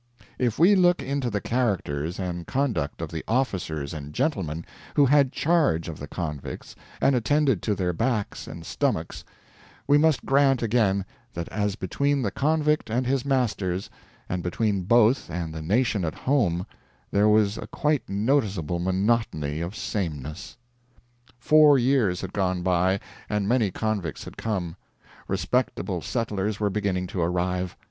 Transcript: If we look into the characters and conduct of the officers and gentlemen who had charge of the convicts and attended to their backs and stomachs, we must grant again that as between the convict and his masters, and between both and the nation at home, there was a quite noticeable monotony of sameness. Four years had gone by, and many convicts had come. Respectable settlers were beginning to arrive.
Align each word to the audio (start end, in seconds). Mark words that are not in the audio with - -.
If 0.39 0.57
we 0.57 0.73
look 0.73 1.03
into 1.03 1.29
the 1.29 1.41
characters 1.41 2.17
and 2.19 2.47
conduct 2.47 3.03
of 3.03 3.11
the 3.11 3.23
officers 3.27 3.93
and 3.93 4.13
gentlemen 4.15 4.65
who 4.95 5.05
had 5.05 5.31
charge 5.31 5.87
of 5.87 5.99
the 5.99 6.07
convicts 6.07 6.75
and 6.99 7.13
attended 7.15 7.61
to 7.61 7.75
their 7.75 7.93
backs 7.93 8.47
and 8.47 8.65
stomachs, 8.65 9.23
we 9.85 9.99
must 9.99 10.25
grant 10.25 10.63
again 10.63 11.05
that 11.35 11.47
as 11.49 11.75
between 11.75 12.23
the 12.23 12.31
convict 12.31 12.89
and 12.89 13.05
his 13.05 13.23
masters, 13.23 13.91
and 14.27 14.41
between 14.41 14.85
both 14.85 15.29
and 15.29 15.53
the 15.53 15.61
nation 15.61 16.03
at 16.03 16.15
home, 16.15 16.65
there 17.11 17.29
was 17.29 17.59
a 17.59 17.67
quite 17.67 18.09
noticeable 18.09 18.79
monotony 18.79 19.61
of 19.61 19.75
sameness. 19.75 20.57
Four 21.37 21.77
years 21.77 22.21
had 22.21 22.33
gone 22.33 22.63
by, 22.63 22.99
and 23.29 23.47
many 23.47 23.69
convicts 23.69 24.23
had 24.23 24.35
come. 24.35 24.77
Respectable 25.27 26.01
settlers 26.01 26.59
were 26.59 26.71
beginning 26.71 27.05
to 27.05 27.21
arrive. 27.21 27.77